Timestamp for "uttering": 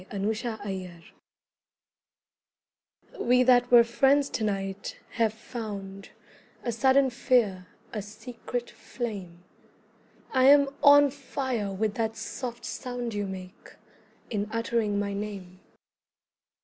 14.51-14.97